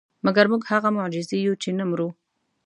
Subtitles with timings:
[0.25, 2.09] مګر موږ هغه معجزې یو چې نه مرو.